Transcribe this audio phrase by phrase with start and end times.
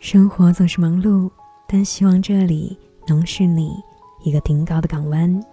[0.00, 1.30] 生活总是忙碌，
[1.66, 2.78] 但希望这里
[3.08, 3.82] 能是你
[4.22, 5.44] 一个顶高的港湾。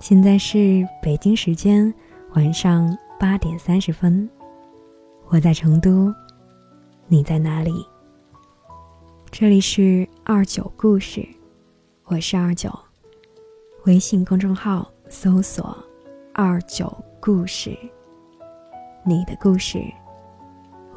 [0.00, 1.92] 现在是北京时间
[2.34, 4.28] 晚上八点三十分，
[5.28, 6.14] 我在成都，
[7.06, 7.84] 你在哪里？
[9.30, 11.26] 这里是二九故事，
[12.04, 12.70] 我是二九，
[13.86, 15.76] 微信公众号搜索
[16.32, 17.76] “二九故事”，
[19.04, 19.82] 你的故事，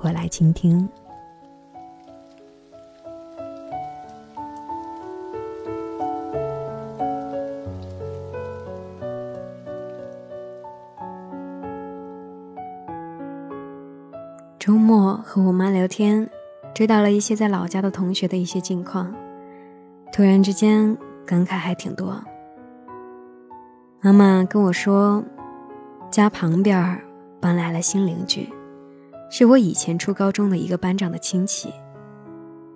[0.04, 0.90] 我来倾听。
[14.58, 16.30] 周末和我妈聊天，
[16.74, 19.14] 知道了一些在老家的同学的一些近况，
[20.12, 22.20] 突然之间感慨还挺多。
[24.02, 25.24] 妈妈跟我说，
[26.10, 27.00] 家旁边
[27.40, 28.48] 搬来了新邻居，
[29.34, 31.74] 是我以前初高中的一个班长的亲戚。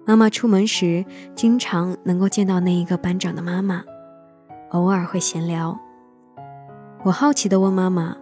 [0.05, 1.03] 妈妈出门时
[1.35, 3.83] 经常能够见到那一个班长的妈妈，
[4.69, 5.77] 偶尔会闲聊。
[7.03, 8.15] 我好奇地问妈妈：“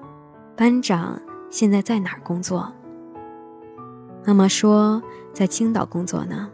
[0.58, 2.74] 班长现在在哪儿工作？”
[4.26, 5.00] 妈妈说
[5.32, 6.50] 在青岛工作呢，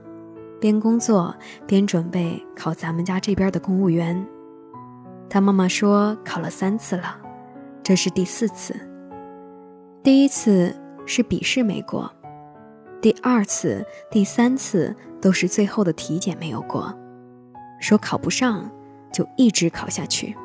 [0.59, 1.33] 边工作
[1.65, 4.27] 边准备考咱们家这边的公务员。
[5.29, 7.15] 他妈妈说考了三次了，
[7.81, 8.75] 这是第四次。
[10.03, 10.75] 第一次
[11.09, 12.11] 是笔试没过，
[13.01, 16.95] 第二次、第三次都是最后的体检没有过，
[17.79, 18.69] 说考不上
[19.11, 20.37] 就一直考下去。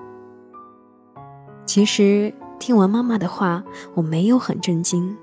[1.66, 5.14] 其实听完妈妈的话，我没有很震惊，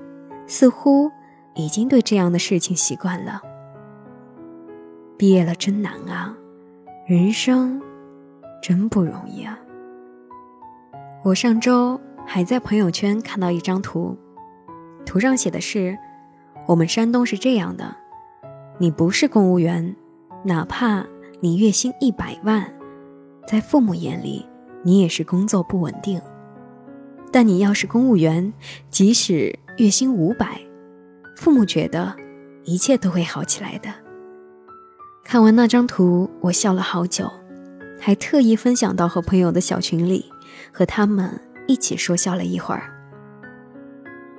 [0.46, 1.12] 似乎。
[1.54, 3.42] 已经对这样的事情习惯了。
[5.18, 6.34] 毕业了真难啊，
[7.06, 7.82] 人生
[8.64, 9.60] 真不容易啊。
[11.26, 14.18] 我上周还在朋友圈看到一张图，
[15.06, 15.98] 图上写的是：
[16.68, 17.96] 我们山东是这样的，
[18.78, 19.96] 你不是公务员，
[20.44, 21.06] 哪怕
[21.40, 22.66] 你月薪一百万，
[23.48, 24.46] 在父母眼里
[24.84, 26.20] 你也是工作不稳定；
[27.32, 28.54] 但你要是公务员，
[28.90, 30.60] 即使月薪五百。
[31.36, 32.16] 父母觉得
[32.66, 33.90] 一切都会好起来的。
[35.24, 37.32] 看完那张图，我笑了好久，
[38.00, 40.26] 还特意分享到和朋友的小群里，
[40.72, 42.91] 和他们一起说笑了一会儿。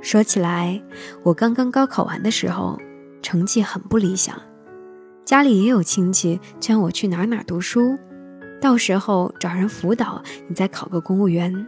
[0.03, 0.83] 说起来，
[1.23, 2.77] 我刚刚高考完的时候，
[3.23, 4.37] 成绩很不理想，
[5.25, 7.97] 家里也有亲戚劝我去哪哪读书，
[8.61, 11.67] 到时候找人辅导，你再考个公务员。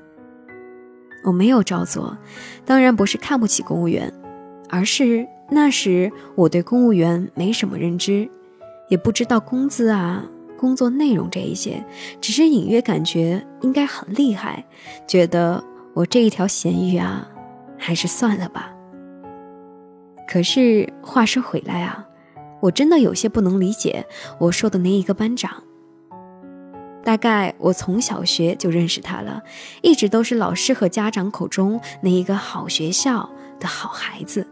[1.23, 2.19] 我没有照做，
[2.67, 4.13] 当然不是看不起公务员。
[4.69, 8.29] 而是那时我对公务员没什么认知，
[8.89, 10.25] 也不知道工资啊、
[10.59, 11.85] 工作内容这一些，
[12.21, 14.65] 只是隐约感觉应该很厉害，
[15.07, 15.63] 觉得
[15.93, 17.29] 我这一条咸鱼啊，
[17.87, 18.73] 还是算了吧。
[20.27, 22.07] 可是话说回来啊，
[22.63, 24.07] 我真的有些不能理解
[24.39, 25.63] 我说的那一个班长。
[27.03, 29.43] 大概我从小学就认识他了，
[29.83, 33.29] 一直都是老师和家长口中那一个好学校
[33.61, 34.47] 的好孩子。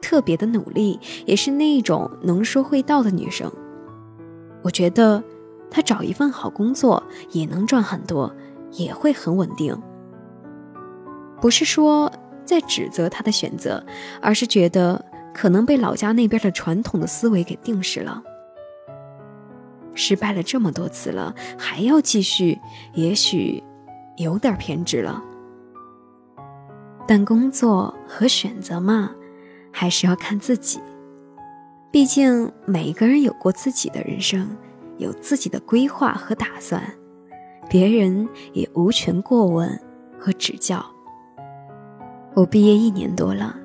[0.00, 3.52] 特别的努力，也是那一种能说会道的女生。
[4.62, 5.22] 我觉得
[5.70, 8.34] 她找一份好工作也能赚很多，
[8.72, 9.78] 也会很稳定。
[11.42, 12.10] 不是说
[12.48, 13.84] 在指责他的选择，
[14.22, 15.04] 而是觉得
[15.34, 18.22] 可能被老家那边的传统的思维给定死了。
[19.94, 22.58] 失败了这么多次了，还要继续，
[22.94, 23.62] 也许
[24.16, 25.22] 有点偏执了。
[27.06, 29.10] 但工作和选择嘛。
[29.70, 30.80] 还是要看自己，
[31.92, 34.56] 毕竟每一个人有过自己的人生，
[34.96, 36.82] 有自己的规划和打算，
[37.68, 39.80] 别人也无权过问
[40.18, 40.84] 和指教。
[42.34, 43.56] 我毕业一年多了，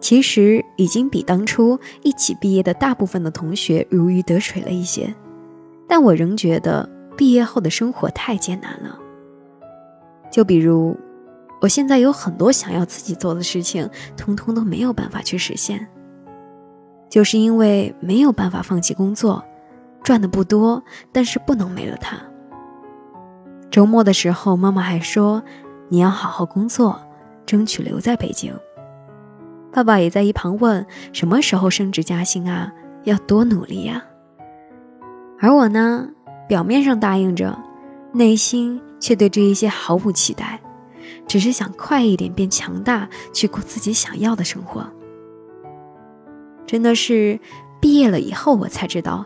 [0.00, 5.14] 其实已经比当初一起毕业的大部分的同学如鱼得水了一些，
[5.88, 8.98] 但我仍觉得毕业后的生活太艰难了。
[10.30, 10.96] 就比如。
[11.60, 15.86] 我现在有很多想要自己做的事情，通通都没有办法去实现，
[17.08, 19.44] 就是因为没有办法放弃工作，
[20.02, 20.82] 赚的不多，
[21.12, 22.16] 但是不能没了它。
[23.70, 25.40] 周末的时候，妈妈还说
[25.88, 27.00] 你要好好工作，
[27.46, 28.52] 争取留在北京。
[29.72, 32.72] 爸爸也在一旁问什么时候升职加薪啊，
[33.04, 34.02] 要多努力呀。
[35.38, 36.08] 而我呢，
[36.48, 37.58] 表面上答应着，
[38.12, 40.60] 内心却对这一些毫无期待。
[41.26, 44.86] 只是想快一点变强大，去过自己想要的生活。
[46.66, 47.40] 真的是
[47.80, 49.24] 毕业了以后，我才知道，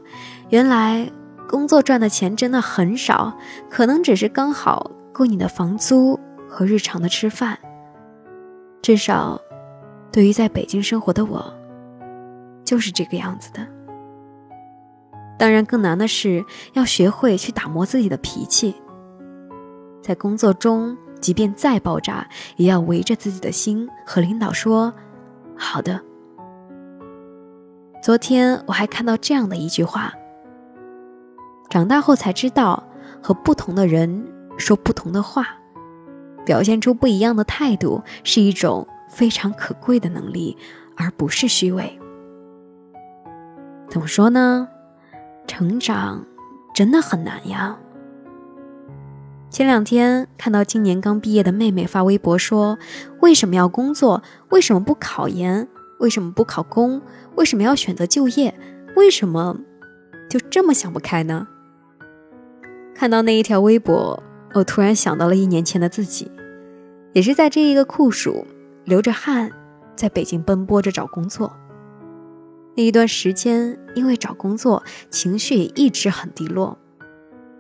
[0.49, 1.11] 原来
[1.49, 3.37] 工作赚的钱真的很少，
[3.69, 6.19] 可能只是刚好够你的房租
[6.49, 7.59] 和日常的吃饭。
[8.87, 9.41] 至少，
[10.13, 11.53] 对于在北京生活的我，
[12.65, 13.67] 就是这个样子的。
[15.37, 16.45] 当然，更难的是
[16.75, 18.77] 要学会去打磨自己的脾气，
[20.01, 24.95] 在工作中，即便再爆炸，也要围着自己的心和领导说
[25.59, 26.01] ：“好的。”
[28.01, 30.15] 昨天我还看到这样的一句话
[31.69, 32.85] ：“长大后才知道，
[33.21, 35.49] 和不同的人说不同的话，
[36.47, 40.57] 表现出不一样的态度，是一种非常可贵的能力，
[40.97, 41.99] 而不是虚伪。”
[43.91, 44.69] 怎么说呢？
[45.47, 46.25] 成长
[46.75, 47.77] 真的很难呀。
[49.49, 52.79] 前两天看到今年刚毕业的妹妹发微博说
[53.23, 54.23] ：“为什么要工作？
[54.51, 55.69] 为什么不考研？
[56.01, 57.01] 为什么不考公？
[57.37, 58.55] 为什么要选择就业？
[58.97, 59.57] 为什么
[60.29, 61.47] 就这么想不开呢？”
[62.93, 64.21] 看到那一条微博，
[64.55, 66.31] 我突然想到了一年前的自己，
[67.17, 68.47] 也是在这一个酷暑，
[68.85, 69.51] 流着汗，
[69.97, 71.51] 在北京奔波着找工作。
[72.75, 76.77] 那一段时间，因为找工作，情绪也一直很低落，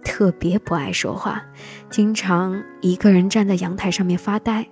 [0.04, 1.42] 特别不爱说话，
[1.88, 4.68] 经常一个人站在阳台上面发呆。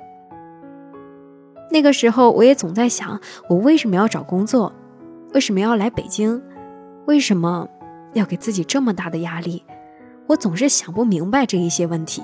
[1.70, 4.70] 那个时候，我也总在想，我为什么要找工作？
[5.32, 6.42] 为什么要来北京？
[7.06, 7.66] 为什么
[8.12, 9.64] 要给自己这么大的压力？
[10.26, 12.22] 我总是想不明白这一些问题。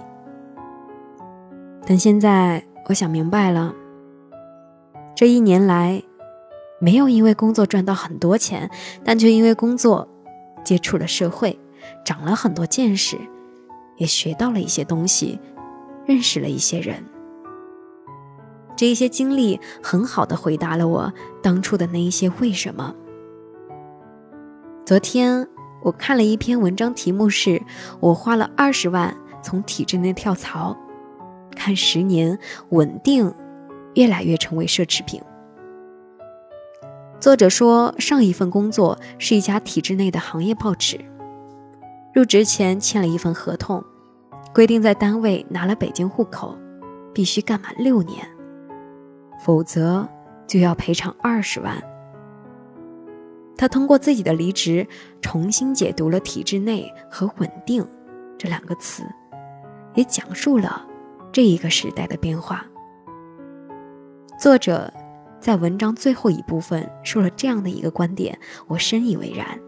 [1.86, 3.74] 但现在，我想明白了，
[5.14, 6.02] 这一年来。
[6.82, 8.70] 没有因为工作赚到很多钱，
[9.04, 10.08] 但却因为工作
[10.64, 11.60] 接触了社会，
[12.06, 13.18] 长了很多见识，
[13.98, 15.38] 也学到了一些东西，
[16.06, 17.04] 认识了一些人。
[18.74, 21.12] 这一些经历很好的回答了我
[21.42, 22.94] 当初的那一些为什么。
[24.86, 25.46] 昨天
[25.82, 27.60] 我看了一篇文章，题目是
[28.00, 30.74] 我花了二十万从体制内跳槽，
[31.60, 32.38] 看十年
[32.70, 33.34] 稳定，
[33.94, 35.20] 越来越成为奢侈品。
[37.20, 40.98] 作者说，上一份工作是一家体制内的行业报纸。
[42.14, 43.84] 入职前签了一份合同，
[44.54, 46.56] 规定在单位拿了北京户口，
[47.12, 48.26] 必须干满六年，
[49.44, 50.08] 否则
[50.46, 51.76] 就要赔偿二十万。
[53.58, 54.86] 他通过自己的离职，
[55.20, 57.86] 重新解读了“体制内”和“稳定”
[58.38, 59.02] 这两个词，
[59.94, 60.86] 也讲述了
[61.32, 62.64] 这一个时代的变化。
[64.38, 64.92] 作者。
[65.40, 69.58] 在文章最后一部分说了这样的一个观点，我深以为然。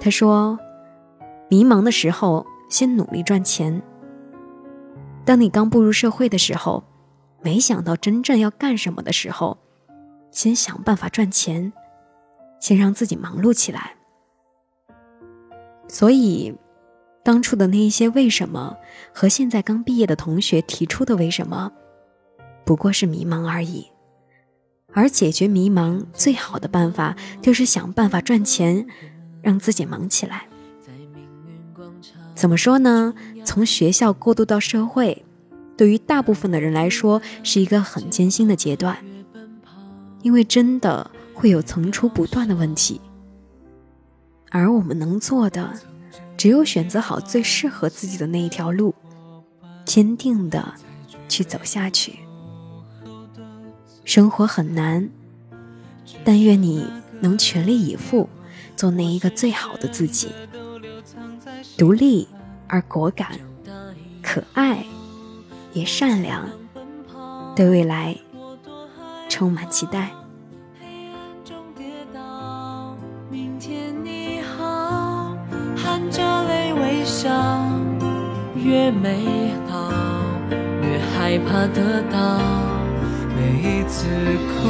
[0.00, 0.58] 他说
[1.50, 3.82] ：“迷茫的时候，先努力赚钱。
[5.26, 6.82] 当你刚步入社会的时候，
[7.42, 9.58] 没想到真正要干什么的时候，
[10.30, 11.70] 先想办法赚钱，
[12.58, 13.96] 先让自己忙碌起来。
[15.88, 16.56] 所以，
[17.26, 18.76] 当初的那一些为什么，
[19.12, 21.72] 和现在刚毕业的同学提出的为什么，
[22.64, 23.84] 不过是迷茫而已。”
[24.94, 28.86] 而解决迷茫最好的办法，就是想办法赚钱，
[29.42, 30.46] 让自己忙起来。
[32.32, 33.12] 怎么说呢？
[33.44, 35.24] 从学校过渡到社会，
[35.76, 38.96] 对于大部分的人来说，是一个很艰辛的阶段，
[40.22, 43.00] 因为真的会有层出不穷的问题。
[44.52, 45.74] 而我们能做的，
[46.36, 48.94] 只有选择好最适合自己的那一条路，
[49.84, 50.74] 坚定的
[51.28, 52.18] 去走下去。
[54.04, 55.08] 生活很难，
[56.24, 56.86] 但愿你
[57.20, 58.28] 能全力以赴，
[58.76, 60.28] 做那一个最好的自己，
[61.76, 62.28] 独立
[62.68, 63.38] 而果敢，
[64.22, 64.84] 可爱
[65.72, 66.48] 也善良，
[67.56, 68.16] 对未来
[69.28, 70.10] 充满期待。
[78.76, 79.90] 越美好，
[80.82, 82.38] 越害怕得到。
[83.34, 84.04] 每一次
[84.52, 84.68] 哭，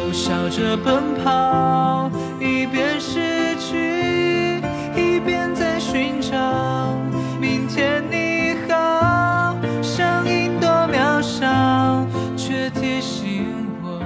[0.00, 4.56] 又笑着奔跑，一边失去，
[4.96, 6.96] 一边在寻找。
[7.38, 12.06] 明天你好，声音多渺小，
[12.38, 13.44] 却提醒
[13.82, 14.00] 我。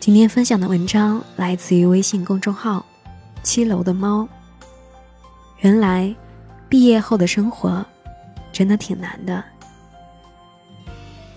[0.00, 2.84] 今天分享的文章来自于微信公众号
[3.44, 4.28] “七楼的猫”。
[5.64, 6.14] 原来，
[6.68, 7.82] 毕业后的生活。
[8.52, 9.42] 真的挺难的。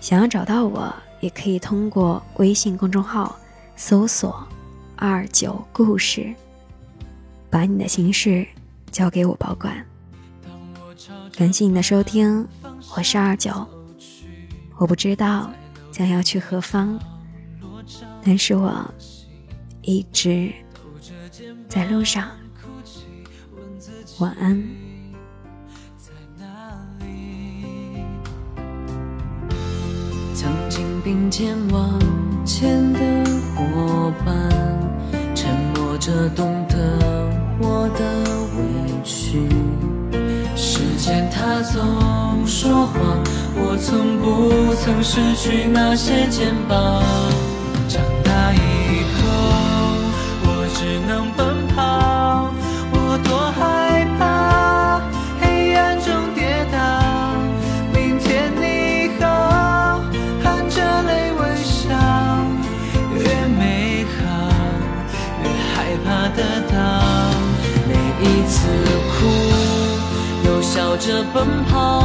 [0.02, 3.34] 想要找到我，也可以通过微信公众号
[3.74, 4.46] 搜索
[4.96, 6.32] “二九故事”，
[7.48, 8.46] 把你的心事
[8.90, 9.82] 交给我保管。
[11.34, 12.46] 感谢你的收听，
[12.94, 13.66] 我是二九。
[14.76, 15.50] 我不知道
[15.90, 17.00] 将要去何方，
[18.22, 18.84] 但是我
[19.80, 20.52] 一直
[21.66, 22.28] 在路上。
[24.18, 24.60] 晚安。
[25.96, 26.46] 在哪
[27.00, 28.02] 里
[30.34, 31.98] 曾经并肩往
[32.44, 32.98] 前的
[33.54, 34.34] 伙伴
[35.34, 37.28] 沉默着懂得
[37.60, 38.00] 我的
[38.56, 39.48] 委屈
[40.56, 43.22] 时间它总说谎
[43.54, 47.02] 我从不曾失去那些肩膀。
[47.88, 48.27] 长大
[70.98, 71.97] 着奔跑。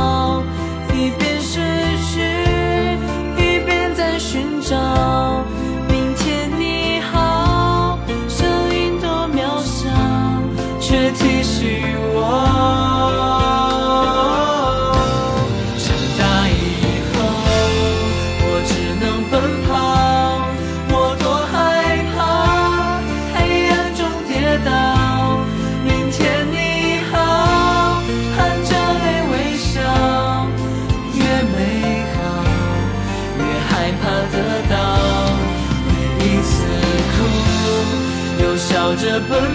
[39.29, 39.52] the